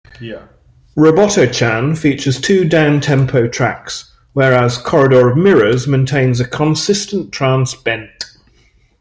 [0.95, 8.09] "Robot-O-Chan" features two down-tempo tracks, whereas "Corridor of Mirrors" maintains a consistent trance bent.